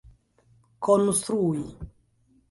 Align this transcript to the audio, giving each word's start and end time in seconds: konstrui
konstrui 0.83 1.61